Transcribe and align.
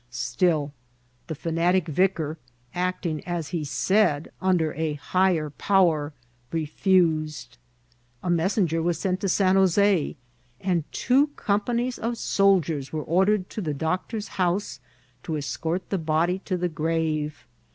Still 0.09 0.73
the 1.27 1.35
fanatic 1.35 1.87
vicar, 1.87 2.39
acting, 2.73 3.23
as 3.27 3.49
he 3.49 3.63
said, 3.63 4.31
under 4.41 4.73
a 4.73 4.95
higher 4.95 5.51
power, 5.51 6.11
refused. 6.51 7.59
A 8.23 8.27
messenger 8.31 8.81
was 8.81 8.97
sent 8.97 9.19
to 9.19 9.29
San 9.29 9.57
Jos6, 9.57 10.15
and 10.59 10.91
two 10.91 11.27
companies 11.35 11.99
of 11.99 12.17
soldiers 12.17 12.91
were 12.91 13.03
ordered 13.03 13.47
to 13.51 13.61
the 13.61 13.75
doc 13.75 14.07
tor's 14.09 14.27
house 14.41 14.79
to 15.21 15.37
escort 15.37 15.87
the 15.91 15.99
body 15.99 16.39
to 16.45 16.57
the 16.57 16.67
grave. 16.67 17.45